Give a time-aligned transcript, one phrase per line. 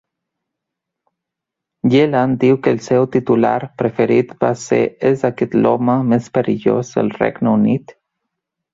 [1.95, 7.17] Yelland diu que el seu titular preferit va ser És aquest l'home més perillós del
[7.23, 7.99] Regne Unit?